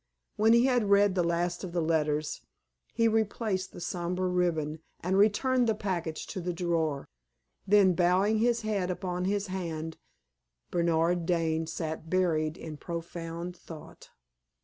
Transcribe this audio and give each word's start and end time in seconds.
When 0.35 0.53
he 0.53 0.65
had 0.65 0.89
read 0.89 1.13
the 1.13 1.21
last 1.23 1.63
of 1.63 1.73
the 1.73 1.79
letters 1.79 2.41
he 2.91 3.07
replaced 3.07 3.71
the 3.71 3.79
somber 3.79 4.27
ribbon 4.31 4.79
and 5.01 5.15
returned 5.15 5.67
the 5.67 5.75
package 5.75 6.25
to 6.33 6.41
the 6.41 6.51
drawer. 6.53 7.07
Then 7.67 7.93
bowing 7.93 8.39
his 8.39 8.63
head 8.63 8.89
upon 8.89 9.25
his 9.25 9.45
hand, 9.45 9.99
Bernard 10.71 11.27
Dane 11.27 11.67
sat 11.67 12.09
buried 12.09 12.57
in 12.57 12.77
profound 12.77 13.55
thought. 13.55 14.09